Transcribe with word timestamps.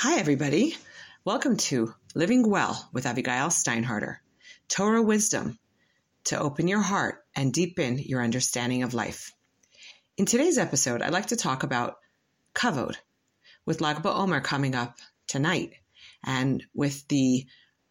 Hi, 0.00 0.20
everybody. 0.20 0.76
Welcome 1.24 1.56
to 1.56 1.92
Living 2.14 2.48
Well 2.48 2.88
with 2.92 3.04
Abigail 3.04 3.48
Steinharder. 3.48 4.18
Torah 4.68 5.02
wisdom 5.02 5.58
to 6.26 6.38
open 6.38 6.68
your 6.68 6.80
heart 6.80 7.24
and 7.34 7.52
deepen 7.52 7.98
your 7.98 8.22
understanding 8.22 8.84
of 8.84 8.94
life. 8.94 9.32
In 10.16 10.24
today's 10.24 10.56
episode, 10.56 11.02
I'd 11.02 11.12
like 11.12 11.26
to 11.26 11.36
talk 11.36 11.64
about 11.64 11.96
kavod, 12.54 12.94
with 13.66 13.80
Lag 13.80 13.96
BaOmer 13.96 14.40
coming 14.40 14.76
up 14.76 14.98
tonight, 15.26 15.72
and 16.22 16.62
with 16.72 17.08
the 17.08 17.46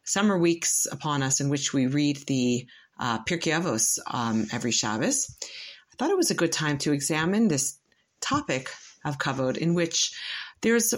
summer 0.05 0.37
weeks 0.37 0.87
upon 0.89 1.21
us 1.21 1.41
in 1.41 1.49
which 1.49 1.73
we 1.73 1.87
read 1.87 2.15
the 2.25 2.67
uh, 2.97 3.21
Pirkei 3.25 3.51
Avos 3.51 3.99
um, 4.09 4.45
every 4.53 4.71
Shabbos. 4.71 5.35
I 5.43 5.95
thought 5.97 6.11
it 6.11 6.17
was 6.17 6.31
a 6.31 6.35
good 6.35 6.53
time 6.53 6.77
to 6.77 6.93
examine 6.93 7.49
this 7.49 7.77
topic 8.21 8.69
of 9.03 9.17
kavod, 9.17 9.57
in 9.57 9.73
which 9.73 10.17
there's 10.61 10.93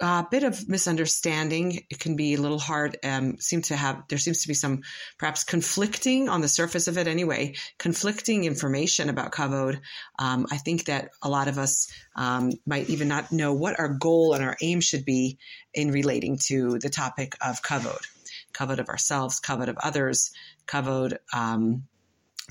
a 0.00 0.26
bit 0.30 0.44
of 0.44 0.68
misunderstanding. 0.68 1.84
It 1.90 1.98
can 1.98 2.16
be 2.16 2.34
a 2.34 2.40
little 2.40 2.58
hard. 2.58 2.96
Um, 3.02 3.38
seem 3.38 3.62
to 3.62 3.76
have 3.76 4.04
there 4.08 4.18
seems 4.18 4.42
to 4.42 4.48
be 4.48 4.54
some 4.54 4.82
perhaps 5.18 5.44
conflicting 5.44 6.28
on 6.28 6.40
the 6.40 6.48
surface 6.48 6.88
of 6.88 6.98
it 6.98 7.06
anyway. 7.06 7.54
Conflicting 7.78 8.44
information 8.44 9.08
about 9.08 9.32
kavod. 9.32 9.80
Um, 10.18 10.46
I 10.50 10.58
think 10.58 10.84
that 10.86 11.10
a 11.22 11.28
lot 11.28 11.48
of 11.48 11.58
us 11.58 11.90
um, 12.16 12.52
might 12.66 12.90
even 12.90 13.08
not 13.08 13.32
know 13.32 13.52
what 13.54 13.78
our 13.78 13.88
goal 13.88 14.34
and 14.34 14.44
our 14.44 14.56
aim 14.62 14.80
should 14.80 15.04
be 15.04 15.38
in 15.74 15.90
relating 15.90 16.38
to 16.46 16.78
the 16.78 16.90
topic 16.90 17.34
of 17.40 17.62
kavod, 17.62 18.06
kavod 18.52 18.78
of 18.78 18.88
ourselves, 18.88 19.40
kavod 19.40 19.68
of 19.68 19.78
others, 19.78 20.30
kavod. 20.66 21.18
Um, 21.32 21.84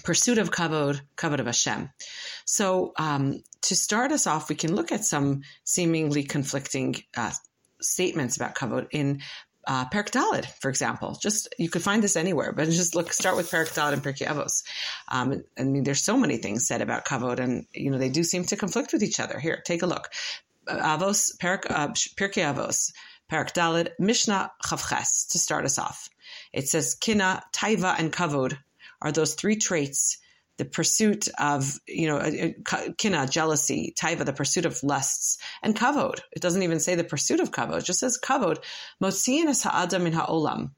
pursuit 0.03 0.37
of 0.37 0.51
kavod, 0.51 1.01
kavod 1.15 1.39
of 1.39 1.45
Hashem. 1.45 1.89
So 2.45 2.93
um, 2.97 3.43
to 3.63 3.75
start 3.75 4.11
us 4.11 4.27
off, 4.27 4.49
we 4.49 4.55
can 4.55 4.75
look 4.75 4.91
at 4.91 5.05
some 5.05 5.41
seemingly 5.63 6.23
conflicting 6.23 6.95
uh, 7.15 7.31
statements 7.81 8.35
about 8.37 8.55
kavod 8.55 8.87
in 8.91 9.21
uh, 9.67 9.85
Dalid, 9.89 10.45
for 10.61 10.69
example. 10.69 11.17
Just 11.21 11.53
you 11.57 11.69
could 11.69 11.83
find 11.83 12.01
this 12.01 12.15
anywhere, 12.15 12.53
but 12.53 12.69
just 12.69 12.95
look. 12.95 13.11
Start 13.11 13.35
with 13.35 13.51
Perak 13.51 13.69
Dalid 13.69 13.93
and 13.93 14.03
Pirkei 14.03 14.25
Avos. 14.25 14.63
Um, 15.09 15.43
I 15.59 15.63
mean, 15.63 15.83
there's 15.83 16.01
so 16.01 16.17
many 16.17 16.37
things 16.37 16.67
said 16.67 16.81
about 16.81 17.05
kavod, 17.05 17.39
and 17.39 17.65
you 17.73 17.91
know 17.91 17.97
they 17.97 18.09
do 18.09 18.23
seem 18.23 18.45
to 18.45 18.55
conflict 18.55 18.93
with 18.93 19.03
each 19.03 19.19
other. 19.19 19.37
Here, 19.39 19.61
take 19.65 19.81
a 19.81 19.87
look. 19.87 20.09
Avos, 20.67 21.37
Perak, 21.37 21.65
uh, 21.69 21.89
Pirkei 21.89 22.43
Avos, 22.43 22.93
Perak 23.27 23.53
Dalid, 23.53 23.89
Mishnah 23.99 24.51
Chavches 24.63 25.29
to 25.31 25.39
start 25.39 25.65
us 25.65 25.77
off. 25.77 26.09
It 26.53 26.69
says 26.69 26.95
kina, 26.95 27.43
taiva, 27.53 27.95
and 27.99 28.11
kavod 28.11 28.57
are 29.01 29.11
those 29.11 29.35
three 29.35 29.55
traits 29.55 30.17
the 30.57 30.65
pursuit 30.65 31.27
of, 31.39 31.79
you 31.87 32.07
know, 32.07 32.53
kina, 32.97 33.27
jealousy, 33.27 33.93
taiva, 33.97 34.25
the 34.25 34.33
pursuit 34.33 34.65
of 34.65 34.81
lusts, 34.83 35.37
and 35.61 35.75
kavod. 35.75 36.19
It 36.31 36.41
doesn't 36.41 36.63
even 36.63 36.79
say 36.79 36.95
the 36.95 37.03
pursuit 37.03 37.39
of 37.39 37.51
kavod, 37.51 37.79
it 37.79 37.85
just 37.85 37.99
says 37.99 38.19
kavod. 38.21 38.57
Motziin 39.01 39.45
es 39.45 39.63
ha'adam 39.63 40.07
in 40.07 40.13
ha'olam. 40.13 40.71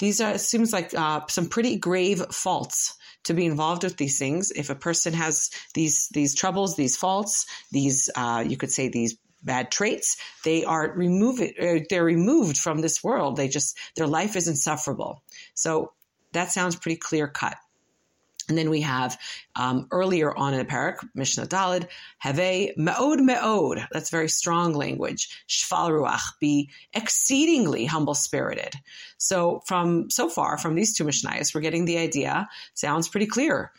These 0.00 0.20
are, 0.20 0.32
it 0.32 0.40
seems 0.40 0.72
like 0.72 0.92
uh, 0.92 1.20
some 1.28 1.48
pretty 1.48 1.76
grave 1.78 2.20
faults 2.32 2.98
to 3.24 3.34
be 3.34 3.46
involved 3.46 3.84
with 3.84 3.96
these 3.96 4.18
things. 4.18 4.50
If 4.50 4.68
a 4.68 4.74
person 4.74 5.14
has 5.14 5.50
these, 5.72 6.08
these 6.12 6.34
troubles, 6.34 6.74
these 6.74 6.96
faults, 6.96 7.46
these, 7.70 8.10
uh, 8.16 8.44
you 8.46 8.56
could 8.56 8.72
say 8.72 8.88
these 8.88 9.16
bad 9.44 9.70
traits, 9.70 10.16
they 10.44 10.64
are 10.64 10.92
removed, 10.96 11.40
uh, 11.42 11.80
they're 11.88 12.04
removed 12.04 12.58
from 12.58 12.80
this 12.80 13.04
world. 13.04 13.36
They 13.36 13.46
just, 13.46 13.78
their 13.94 14.08
life 14.08 14.34
is 14.34 14.48
insufferable. 14.48 15.22
So 15.54 15.92
that 16.34 16.52
sounds 16.52 16.76
pretty 16.76 16.98
clear 16.98 17.26
cut. 17.26 17.56
And 18.48 18.58
then 18.58 18.68
we 18.68 18.82
have 18.82 19.18
um, 19.56 19.86
earlier 19.90 20.36
on 20.36 20.52
in 20.52 20.58
the 20.58 20.64
parak, 20.66 20.96
Mishnah 21.14 21.46
Dalid, 21.46 21.88
hevei 22.22 22.76
me'od 22.76 23.20
me'od. 23.20 23.88
That's 23.90 24.10
very 24.10 24.28
strong 24.28 24.74
language. 24.74 25.44
Shefal 25.48 25.90
ruach, 25.90 26.38
be 26.40 26.68
exceedingly 26.92 27.86
humble 27.86 28.14
spirited. 28.14 28.74
So 29.16 29.62
from 29.64 30.10
so 30.10 30.28
far 30.28 30.58
from 30.58 30.74
these 30.74 30.94
two 30.94 31.04
Mishnayos, 31.04 31.54
we're 31.54 31.62
getting 31.62 31.86
the 31.86 31.98
idea. 31.98 32.48
Sounds 32.74 33.08
pretty 33.08 33.26
clear. 33.26 33.72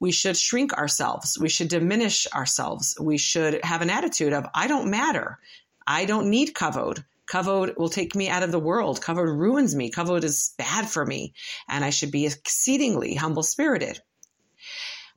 We 0.00 0.12
should 0.12 0.36
shrink 0.36 0.74
ourselves. 0.74 1.38
We 1.40 1.48
should 1.48 1.68
diminish 1.68 2.26
ourselves. 2.34 2.94
We 3.00 3.16
should 3.16 3.64
have 3.64 3.80
an 3.80 3.88
attitude 3.88 4.34
of 4.34 4.46
I 4.54 4.66
don't 4.66 4.90
matter. 4.90 5.38
I 5.86 6.04
don't 6.04 6.28
need 6.28 6.52
kavod. 6.52 7.04
Kavod 7.26 7.76
will 7.76 7.88
take 7.88 8.14
me 8.14 8.28
out 8.28 8.42
of 8.42 8.52
the 8.52 8.58
world. 8.58 9.00
Kavod 9.00 9.38
ruins 9.38 9.74
me. 9.74 9.90
Kavod 9.90 10.24
is 10.24 10.54
bad 10.58 10.88
for 10.88 11.04
me. 11.04 11.34
And 11.68 11.84
I 11.84 11.90
should 11.90 12.10
be 12.10 12.26
exceedingly 12.26 13.14
humble 13.14 13.42
spirited. 13.42 14.00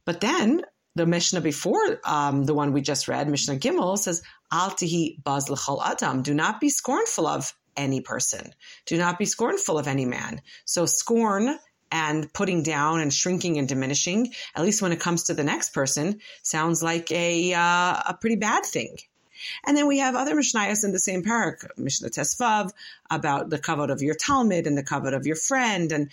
But 0.05 0.21
then 0.21 0.61
the 0.95 1.05
Mishnah 1.05 1.41
before 1.41 1.99
um, 2.03 2.43
the 2.43 2.53
one 2.53 2.73
we 2.73 2.81
just 2.81 3.07
read, 3.07 3.29
Mishnah 3.29 3.57
Gimel, 3.57 3.97
says, 3.97 4.21
Al 4.51 4.71
tihi 4.71 5.21
baz 5.23 5.49
adam. 5.83 6.21
Do 6.23 6.33
not 6.33 6.59
be 6.59 6.69
scornful 6.69 7.27
of 7.27 7.53
any 7.75 8.01
person. 8.01 8.53
Do 8.85 8.97
not 8.97 9.19
be 9.19 9.25
scornful 9.25 9.77
of 9.77 9.87
any 9.87 10.05
man. 10.05 10.41
So 10.65 10.85
scorn 10.85 11.59
and 11.91 12.31
putting 12.33 12.63
down 12.63 12.99
and 12.99 13.13
shrinking 13.13 13.57
and 13.57 13.67
diminishing, 13.67 14.33
at 14.55 14.63
least 14.63 14.81
when 14.81 14.91
it 14.91 14.99
comes 14.99 15.25
to 15.25 15.33
the 15.33 15.43
next 15.43 15.73
person, 15.73 16.19
sounds 16.43 16.83
like 16.83 17.11
a, 17.11 17.53
uh, 17.53 18.01
a 18.07 18.17
pretty 18.19 18.35
bad 18.35 18.65
thing. 18.65 18.97
And 19.65 19.75
then 19.77 19.87
we 19.87 19.99
have 19.99 20.15
other 20.15 20.35
Mishnayos 20.35 20.83
in 20.83 20.91
the 20.91 20.99
same 20.99 21.23
parak, 21.23 21.67
Mishnah 21.77 22.09
Tesvav, 22.09 22.71
about 23.09 23.49
the 23.49 23.59
kavod 23.59 23.91
of 23.91 24.01
your 24.01 24.15
Talmud 24.15 24.67
and 24.67 24.77
the 24.77 24.83
kavod 24.83 25.15
of 25.15 25.25
your 25.25 25.35
friend. 25.35 25.91
And 25.91 26.09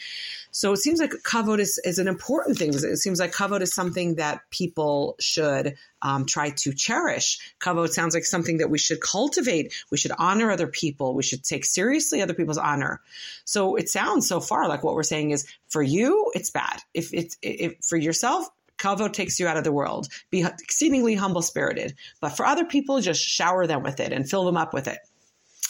so 0.50 0.72
it 0.72 0.78
seems 0.78 1.00
like 1.00 1.10
kavod 1.24 1.58
is, 1.58 1.80
is 1.84 1.98
an 1.98 2.08
important 2.08 2.58
thing. 2.58 2.74
It 2.74 2.98
seems 2.98 3.20
like 3.20 3.32
kavod 3.32 3.60
is 3.60 3.74
something 3.74 4.16
that 4.16 4.42
people 4.50 5.16
should 5.20 5.76
um, 6.04 6.26
try 6.26 6.50
to 6.50 6.72
cherish. 6.72 7.38
Kavod 7.60 7.88
sounds 7.88 8.14
like 8.14 8.24
something 8.24 8.58
that 8.58 8.70
we 8.70 8.78
should 8.78 9.00
cultivate. 9.00 9.72
We 9.90 9.96
should 9.96 10.12
honor 10.16 10.50
other 10.50 10.66
people. 10.66 11.14
We 11.14 11.22
should 11.22 11.42
take 11.42 11.64
seriously 11.64 12.22
other 12.22 12.34
people's 12.34 12.58
honor. 12.58 13.00
So 13.44 13.76
it 13.76 13.88
sounds 13.88 14.28
so 14.28 14.40
far 14.40 14.68
like 14.68 14.84
what 14.84 14.94
we're 14.94 15.02
saying 15.02 15.30
is 15.30 15.46
for 15.68 15.82
you, 15.82 16.30
it's 16.34 16.50
bad. 16.50 16.80
If 16.92 17.12
it's 17.12 17.36
if 17.42 17.76
for 17.82 17.96
yourself, 17.96 18.48
Kavod 18.78 19.12
takes 19.12 19.38
you 19.38 19.46
out 19.46 19.56
of 19.56 19.64
the 19.64 19.72
world. 19.72 20.08
Be 20.30 20.42
exceedingly 20.42 21.14
humble 21.14 21.42
spirited. 21.42 21.94
But 22.20 22.30
for 22.30 22.46
other 22.46 22.64
people, 22.64 23.00
just 23.00 23.22
shower 23.22 23.66
them 23.66 23.82
with 23.82 24.00
it 24.00 24.12
and 24.12 24.28
fill 24.28 24.44
them 24.44 24.56
up 24.56 24.74
with 24.74 24.88
it. 24.88 24.98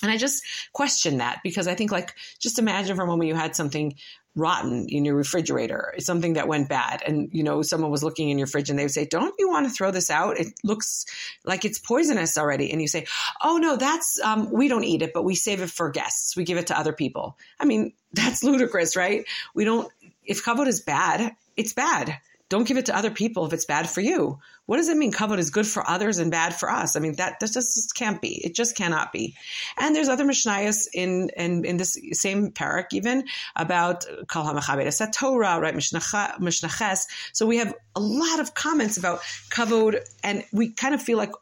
And 0.02 0.10
I 0.10 0.16
just 0.16 0.42
question 0.72 1.18
that 1.18 1.40
because 1.42 1.66
I 1.66 1.74
think, 1.74 1.90
like, 1.90 2.14
just 2.38 2.58
imagine 2.58 2.96
for 2.96 3.04
a 3.04 3.06
moment 3.06 3.28
you 3.28 3.34
had 3.34 3.56
something 3.56 3.94
rotten 4.36 4.86
in 4.88 5.04
your 5.04 5.14
refrigerator, 5.14 5.94
something 5.98 6.34
that 6.34 6.48
went 6.48 6.68
bad, 6.68 7.02
and 7.06 7.28
you 7.32 7.42
know 7.42 7.62
someone 7.62 7.90
was 7.90 8.02
looking 8.02 8.28
in 8.28 8.36
your 8.36 8.48
fridge 8.48 8.68
and 8.68 8.78
they 8.78 8.84
would 8.84 8.90
say, 8.90 9.06
"Don't 9.06 9.34
you 9.38 9.48
want 9.48 9.66
to 9.66 9.72
throw 9.72 9.90
this 9.90 10.10
out? 10.10 10.38
It 10.38 10.48
looks 10.62 11.06
like 11.44 11.64
it's 11.64 11.78
poisonous 11.78 12.36
already." 12.36 12.70
And 12.70 12.82
you 12.82 12.88
say, 12.88 13.06
"Oh 13.40 13.56
no, 13.58 13.76
that's 13.76 14.20
um, 14.20 14.50
we 14.50 14.68
don't 14.68 14.84
eat 14.84 15.02
it, 15.02 15.12
but 15.14 15.24
we 15.24 15.36
save 15.36 15.62
it 15.62 15.70
for 15.70 15.90
guests. 15.90 16.36
We 16.36 16.44
give 16.44 16.58
it 16.58 16.66
to 16.66 16.78
other 16.78 16.92
people." 16.92 17.38
I 17.58 17.64
mean, 17.64 17.92
that's 18.12 18.42
ludicrous, 18.42 18.96
right? 18.96 19.24
We 19.54 19.64
don't. 19.64 19.88
If 20.24 20.44
kavod 20.44 20.66
is 20.66 20.80
bad, 20.80 21.34
it's 21.56 21.72
bad 21.72 22.18
don't 22.54 22.68
give 22.68 22.76
it 22.76 22.86
to 22.86 22.96
other 22.96 23.10
people 23.10 23.44
if 23.44 23.52
it's 23.52 23.64
bad 23.64 23.90
for 23.90 24.00
you. 24.00 24.38
What 24.66 24.76
does 24.76 24.88
it 24.88 24.96
mean? 24.96 25.10
Kavod 25.10 25.38
is 25.38 25.50
good 25.50 25.66
for 25.66 25.90
others 25.90 26.18
and 26.18 26.30
bad 26.30 26.54
for 26.54 26.70
us. 26.70 26.94
I 26.94 27.00
mean, 27.00 27.16
that, 27.16 27.40
that 27.40 27.50
just, 27.50 27.74
just 27.74 27.96
can't 27.96 28.22
be. 28.22 28.40
It 28.46 28.54
just 28.54 28.76
cannot 28.76 29.12
be. 29.12 29.34
And 29.76 29.92
there's 29.92 30.08
other 30.08 30.24
Mishnayos 30.24 30.86
in, 30.94 31.30
in, 31.36 31.64
in 31.64 31.78
this 31.78 31.98
same 32.12 32.52
parak 32.52 32.92
even 32.92 33.24
about 33.56 34.06
Kal 34.28 34.44
HaMechabed 34.44 35.12
Torah, 35.12 35.58
right? 35.58 35.74
Mishnah 35.74 36.68
Ches. 36.68 37.08
So 37.32 37.44
we 37.44 37.56
have 37.56 37.74
a 37.96 38.00
lot 38.00 38.38
of 38.38 38.54
comments 38.54 38.98
about 38.98 39.18
Kavod 39.50 39.98
and 40.22 40.44
we 40.52 40.70
kind 40.70 40.94
of 40.94 41.02
feel 41.02 41.18
like 41.18 41.32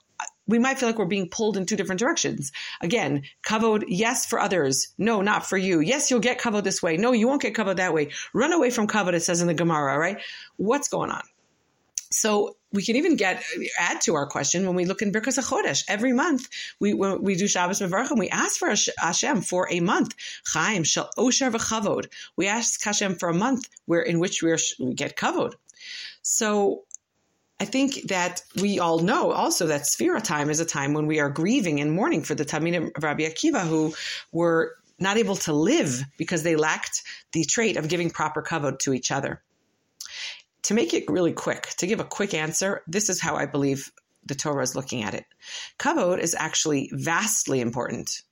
we 0.47 0.59
might 0.59 0.79
feel 0.79 0.89
like 0.89 0.99
we're 0.99 1.07
being 1.07 1.29
pulled 1.29 1.57
in 1.57 1.67
two 1.67 1.77
different 1.77 2.01
directions. 2.01 2.53
Again, 2.81 3.23
kavod, 3.47 3.85
yes, 3.89 4.27
for 4.27 4.41
others. 4.41 4.89
No, 4.99 5.23
not 5.23 5.47
for 5.47 5.57
you. 5.57 5.81
Yes, 5.81 6.11
you'll 6.11 6.21
get 6.21 6.41
kavod 6.41 6.65
this 6.65 6.83
way. 6.83 6.97
No, 6.97 7.13
you 7.13 7.29
won't 7.29 7.43
get 7.43 7.55
kavod 7.55 7.77
that 7.77 7.95
way. 7.95 8.11
Run 8.35 8.53
away 8.53 8.71
from 8.71 8.87
kavod, 8.87 9.15
it 9.15 9.21
says 9.21 9.41
in 9.41 9.47
the 9.47 9.55
Gemara, 9.55 9.99
right? 9.99 10.21
What's 10.57 10.89
going 10.89 11.11
on? 11.11 11.23
So 12.11 12.57
we 12.73 12.83
can 12.83 12.97
even 12.97 13.17
get 13.17 13.43
add 13.79 14.03
to 14.03 14.15
our 14.15 14.27
question 14.27 14.67
when 14.67 14.75
we 14.75 14.85
look 14.85 15.03
in 15.03 15.13
Birkas 15.13 15.39
HaChodesh. 15.39 15.85
Every 15.89 16.13
month 16.13 16.49
we 16.79 16.93
we 16.95 17.37
do 17.37 17.49
Shabbos 17.49 17.81
Mevarchim, 17.81 18.19
we 18.19 18.29
ask 18.29 18.59
for 18.59 18.75
Hashem 18.99 19.41
for 19.43 19.67
a 19.71 19.81
month. 19.81 20.15
Chaim 20.47 20.85
shel 20.85 21.11
Osher 21.17 21.51
v'Chavod. 21.51 22.07
We 22.37 22.49
ask 22.49 22.83
Hashem 22.85 23.17
for 23.17 23.31
a 23.31 23.35
month 23.35 23.69
where 23.87 24.03
in 24.03 24.19
which 24.19 24.43
we, 24.43 24.53
are, 24.53 24.59
we 24.79 24.95
get 24.95 25.17
kavod. 25.17 25.55
So 26.23 26.85
I 27.63 27.65
think 27.65 28.09
that 28.09 28.43
we 28.61 28.81
all 28.81 28.99
know 28.99 29.31
also 29.31 29.69
that 29.69 29.83
Sefira 29.83 30.21
time 30.21 30.51
is 30.51 30.59
a 30.59 30.65
time 30.65 30.95
when 30.95 31.07
we 31.07 31.21
are 31.21 31.31
grieving 31.31 31.81
and 31.81 31.93
mourning 31.93 32.25
for 32.25 32.35
the 32.35 32.45
Talmidim 32.45 32.91
of 32.97 33.05
Rabbi 33.05 33.23
Akiva 33.23 33.61
who 33.61 33.95
were 34.33 34.75
not 34.99 35.17
able 35.17 35.37
to 35.37 35.53
live 35.53 36.03
because 36.19 36.43
they 36.43 36.57
lacked 36.57 37.05
the 37.31 37.45
trait 37.45 37.77
of 37.77 37.89
giving 37.89 38.11
proper 38.11 38.43
kavod 38.43 38.81
to 38.81 38.93
each 38.93 39.13
other. 39.13 39.45
To 40.65 40.75
make 40.75 40.93
it 40.93 41.09
really 41.09 41.33
quick, 41.33 41.69
to 41.79 41.87
give 41.87 42.01
a 42.01 42.05
quick 42.05 42.35
answer, 42.35 42.83
this 42.89 43.09
is 43.09 43.21
how 43.21 43.37
I 43.37 43.47
believe 43.47 43.93
the 44.25 44.35
Torah 44.35 44.65
is 44.65 44.75
looking 44.75 45.05
at 45.05 45.15
it. 45.15 45.25
Kavod 45.79 46.19
is 46.19 46.35
actually 46.37 46.91
vastly 46.93 47.61
important. 47.61 48.23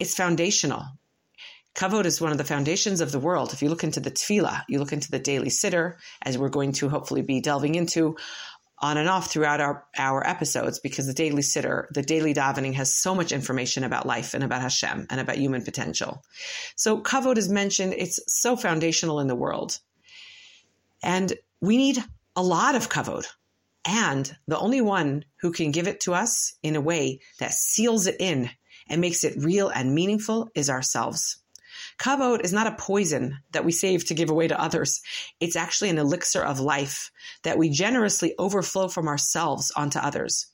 It's 0.00 0.16
foundational. 0.16 0.82
Kavod 1.76 2.06
is 2.06 2.20
one 2.20 2.32
of 2.32 2.38
the 2.38 2.44
foundations 2.44 3.00
of 3.00 3.12
the 3.12 3.20
world. 3.20 3.52
If 3.52 3.62
you 3.62 3.68
look 3.68 3.84
into 3.84 4.00
the 4.00 4.10
tefillah, 4.10 4.64
you 4.68 4.80
look 4.80 4.92
into 4.92 5.12
the 5.12 5.20
daily 5.20 5.50
siddur, 5.50 5.94
as 6.22 6.36
we're 6.36 6.48
going 6.48 6.72
to 6.72 6.88
hopefully 6.88 7.22
be 7.22 7.40
delving 7.40 7.76
into, 7.76 8.16
on 8.80 8.96
and 8.96 9.08
off 9.08 9.30
throughout 9.30 9.60
our, 9.60 9.84
our 9.98 10.26
episodes 10.26 10.78
because 10.78 11.06
the 11.06 11.12
daily 11.12 11.42
Siddur, 11.42 11.86
the 11.90 12.02
daily 12.02 12.32
davening 12.32 12.74
has 12.74 12.94
so 12.94 13.14
much 13.14 13.32
information 13.32 13.84
about 13.84 14.06
life 14.06 14.34
and 14.34 14.42
about 14.42 14.62
Hashem 14.62 15.06
and 15.10 15.20
about 15.20 15.36
human 15.36 15.62
potential. 15.62 16.22
So 16.76 17.00
kavod 17.02 17.36
is 17.36 17.48
mentioned. 17.48 17.94
It's 17.96 18.20
so 18.26 18.56
foundational 18.56 19.20
in 19.20 19.26
the 19.26 19.34
world. 19.34 19.78
And 21.02 21.32
we 21.60 21.76
need 21.76 21.98
a 22.36 22.42
lot 22.42 22.74
of 22.74 22.88
kavod. 22.88 23.26
And 23.84 24.34
the 24.46 24.58
only 24.58 24.80
one 24.80 25.24
who 25.40 25.52
can 25.52 25.70
give 25.70 25.86
it 25.86 26.00
to 26.00 26.14
us 26.14 26.54
in 26.62 26.76
a 26.76 26.80
way 26.80 27.20
that 27.38 27.52
seals 27.52 28.06
it 28.06 28.16
in 28.18 28.50
and 28.88 29.00
makes 29.00 29.24
it 29.24 29.42
real 29.42 29.68
and 29.68 29.94
meaningful 29.94 30.50
is 30.54 30.68
ourselves. 30.68 31.39
Kavod 31.98 32.42
is 32.44 32.52
not 32.52 32.66
a 32.66 32.76
poison 32.76 33.38
that 33.52 33.64
we 33.64 33.72
save 33.72 34.06
to 34.06 34.14
give 34.14 34.30
away 34.30 34.48
to 34.48 34.60
others. 34.60 35.02
It's 35.40 35.56
actually 35.56 35.90
an 35.90 35.98
elixir 35.98 36.42
of 36.42 36.60
life 36.60 37.10
that 37.42 37.58
we 37.58 37.70
generously 37.70 38.34
overflow 38.38 38.88
from 38.88 39.08
ourselves 39.08 39.70
onto 39.74 39.98
others. 39.98 40.46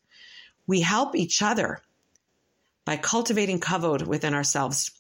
We 0.67 0.81
help 0.81 1.15
each 1.15 1.43
other 1.43 1.81
by 2.85 2.97
cultivating 2.97 3.61
kavod 3.61 4.07
within 4.07 4.35
ourselves, 4.35 4.91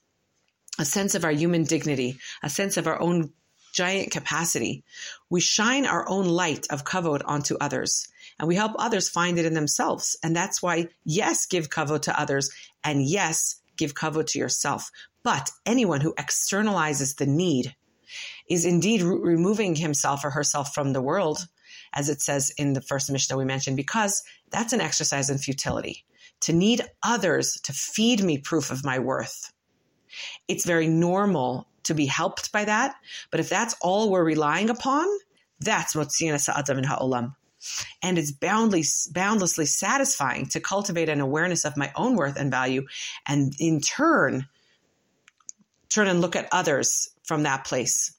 a 0.78 0.84
sense 0.84 1.14
of 1.14 1.24
our 1.24 1.32
human 1.32 1.64
dignity, 1.64 2.18
a 2.42 2.50
sense 2.50 2.76
of 2.76 2.86
our 2.86 3.00
own 3.00 3.32
giant 3.72 4.10
capacity. 4.10 4.84
We 5.28 5.40
shine 5.40 5.86
our 5.86 6.08
own 6.08 6.26
light 6.26 6.66
of 6.70 6.84
kavod 6.84 7.22
onto 7.24 7.56
others 7.60 8.08
and 8.38 8.48
we 8.48 8.56
help 8.56 8.72
others 8.78 9.08
find 9.08 9.38
it 9.38 9.46
in 9.46 9.54
themselves. 9.54 10.16
And 10.22 10.34
that's 10.34 10.62
why, 10.62 10.88
yes, 11.04 11.46
give 11.46 11.70
kavod 11.70 12.02
to 12.02 12.18
others 12.18 12.50
and 12.82 13.02
yes, 13.02 13.56
give 13.76 13.94
kavod 13.94 14.26
to 14.28 14.38
yourself. 14.38 14.90
But 15.26 15.50
anyone 15.66 16.02
who 16.02 16.14
externalizes 16.14 17.16
the 17.16 17.26
need 17.26 17.74
is 18.48 18.64
indeed 18.64 19.02
re- 19.02 19.18
removing 19.20 19.74
himself 19.74 20.24
or 20.24 20.30
herself 20.30 20.72
from 20.72 20.92
the 20.92 21.02
world, 21.02 21.48
as 21.92 22.08
it 22.08 22.22
says 22.22 22.52
in 22.56 22.74
the 22.74 22.80
first 22.80 23.10
Mishnah 23.10 23.36
we 23.36 23.44
mentioned, 23.44 23.76
because 23.76 24.22
that's 24.52 24.72
an 24.72 24.80
exercise 24.80 25.28
in 25.28 25.38
futility. 25.38 26.04
To 26.42 26.52
need 26.52 26.82
others 27.02 27.58
to 27.64 27.72
feed 27.72 28.22
me 28.22 28.38
proof 28.38 28.70
of 28.70 28.84
my 28.84 29.00
worth. 29.00 29.52
It's 30.46 30.64
very 30.64 30.86
normal 30.86 31.66
to 31.82 31.94
be 31.94 32.06
helped 32.06 32.52
by 32.52 32.64
that, 32.64 32.94
but 33.32 33.40
if 33.40 33.48
that's 33.48 33.74
all 33.80 34.12
we're 34.12 34.22
relying 34.22 34.70
upon, 34.70 35.08
that's 35.58 35.96
what 35.96 36.12
Sa'adam 36.12 36.78
in 36.78 36.84
Ha'olam. 36.84 37.34
And 38.00 38.16
it's 38.16 38.30
boundless, 38.30 39.08
boundlessly 39.08 39.66
satisfying 39.66 40.46
to 40.50 40.60
cultivate 40.60 41.08
an 41.08 41.20
awareness 41.20 41.64
of 41.64 41.76
my 41.76 41.90
own 41.96 42.14
worth 42.14 42.36
and 42.36 42.48
value, 42.48 42.86
and 43.26 43.52
in 43.58 43.80
turn, 43.80 44.46
turn 45.96 46.08
and 46.08 46.20
look 46.20 46.36
at 46.36 46.48
others 46.52 47.08
from 47.24 47.44
that 47.44 47.64
place. 47.64 48.12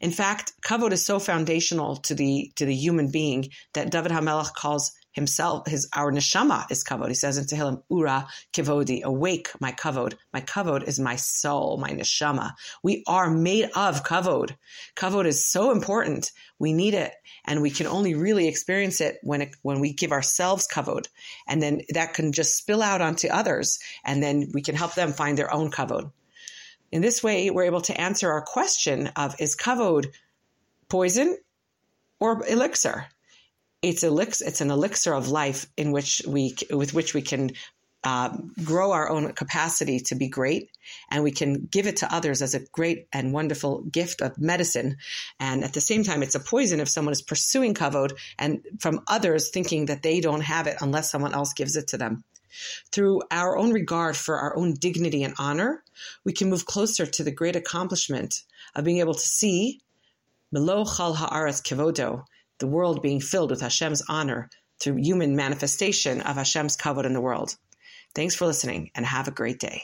In 0.00 0.10
fact, 0.10 0.52
kavod 0.62 0.92
is 0.92 1.04
so 1.04 1.18
foundational 1.18 1.96
to 2.08 2.14
the 2.14 2.52
to 2.56 2.66
the 2.66 2.74
human 2.74 3.10
being 3.10 3.48
that 3.72 3.90
David 3.90 4.12
Hamelech 4.12 4.52
calls 4.52 4.92
himself 5.12 5.66
his 5.66 5.88
our 5.94 6.12
neshama 6.12 6.70
is 6.70 6.84
kavod. 6.84 7.08
He 7.08 7.14
says 7.14 7.38
in 7.38 7.46
Tehillim, 7.46 7.82
"Ura 7.88 8.28
kavodi, 8.52 9.02
awake 9.02 9.48
my 9.60 9.72
kavod. 9.72 10.14
My 10.32 10.42
kavod 10.42 10.86
is 10.86 11.00
my 11.00 11.16
soul, 11.16 11.78
my 11.78 11.90
neshama. 11.90 12.52
We 12.82 13.02
are 13.06 13.30
made 13.30 13.70
of 13.74 14.04
kavod. 14.04 14.54
Kavod 14.94 15.24
is 15.24 15.46
so 15.46 15.70
important. 15.70 16.32
We 16.58 16.74
need 16.74 16.94
it, 16.94 17.14
and 17.46 17.62
we 17.62 17.70
can 17.70 17.86
only 17.86 18.14
really 18.14 18.46
experience 18.46 19.00
it 19.00 19.18
when 19.22 19.40
it, 19.40 19.56
when 19.62 19.80
we 19.80 19.94
give 19.94 20.12
ourselves 20.12 20.68
kavod, 20.68 21.08
and 21.48 21.62
then 21.62 21.80
that 21.94 22.12
can 22.12 22.32
just 22.32 22.58
spill 22.58 22.82
out 22.82 23.00
onto 23.00 23.28
others, 23.28 23.78
and 24.04 24.22
then 24.22 24.50
we 24.52 24.60
can 24.60 24.74
help 24.74 24.94
them 24.94 25.12
find 25.14 25.38
their 25.38 25.52
own 25.52 25.70
kavod. 25.70 26.12
In 26.92 27.02
this 27.02 27.22
way, 27.22 27.50
we're 27.50 27.64
able 27.64 27.82
to 27.82 28.00
answer 28.00 28.30
our 28.30 28.42
question 28.42 29.08
of 29.16 29.40
is 29.40 29.56
kavod 29.56 30.06
poison 30.88 31.36
or 32.20 32.46
elixir? 32.46 33.06
It's 33.82 34.02
elixir. 34.02 34.46
It's 34.46 34.60
an 34.60 34.70
elixir 34.70 35.12
of 35.12 35.28
life 35.28 35.66
in 35.76 35.92
which 35.92 36.22
we, 36.26 36.56
with 36.70 36.94
which 36.94 37.14
we 37.14 37.22
can 37.22 37.50
uh, 38.04 38.36
grow 38.62 38.92
our 38.92 39.10
own 39.10 39.32
capacity 39.32 39.98
to 39.98 40.14
be 40.14 40.28
great, 40.28 40.70
and 41.10 41.24
we 41.24 41.32
can 41.32 41.66
give 41.68 41.88
it 41.88 41.96
to 41.98 42.14
others 42.14 42.40
as 42.40 42.54
a 42.54 42.60
great 42.70 43.08
and 43.12 43.32
wonderful 43.32 43.82
gift 43.82 44.22
of 44.22 44.38
medicine. 44.38 44.96
And 45.40 45.64
at 45.64 45.72
the 45.72 45.80
same 45.80 46.04
time, 46.04 46.22
it's 46.22 46.36
a 46.36 46.40
poison 46.40 46.78
if 46.78 46.88
someone 46.88 47.12
is 47.12 47.22
pursuing 47.22 47.74
kavod 47.74 48.16
and 48.38 48.64
from 48.78 49.00
others 49.08 49.50
thinking 49.50 49.86
that 49.86 50.02
they 50.02 50.20
don't 50.20 50.42
have 50.42 50.68
it 50.68 50.76
unless 50.80 51.10
someone 51.10 51.34
else 51.34 51.52
gives 51.52 51.74
it 51.74 51.88
to 51.88 51.98
them. 51.98 52.22
Through 52.92 53.22
our 53.30 53.56
own 53.56 53.72
regard 53.72 54.16
for 54.16 54.38
our 54.38 54.56
own 54.56 54.74
dignity 54.74 55.22
and 55.22 55.34
honor, 55.38 55.84
we 56.24 56.32
can 56.32 56.50
move 56.50 56.66
closer 56.66 57.06
to 57.06 57.24
the 57.24 57.30
great 57.30 57.56
accomplishment 57.56 58.42
of 58.74 58.84
being 58.84 58.98
able 58.98 59.14
to 59.14 59.20
see 59.20 59.80
Melo 60.52 60.84
Chal 60.84 61.14
Ha'aretz 61.14 61.60
Kevodo, 61.60 62.24
the 62.58 62.66
world 62.66 63.02
being 63.02 63.20
filled 63.20 63.50
with 63.50 63.60
Hashem's 63.60 64.02
honor 64.08 64.48
through 64.78 64.96
human 64.96 65.36
manifestation 65.36 66.20
of 66.20 66.36
Hashem's 66.36 66.76
kavod 66.76 67.04
in 67.04 67.12
the 67.12 67.20
world. 67.20 67.56
Thanks 68.14 68.34
for 68.34 68.46
listening 68.46 68.90
and 68.94 69.04
have 69.04 69.28
a 69.28 69.32
great 69.32 69.58
day. 69.58 69.82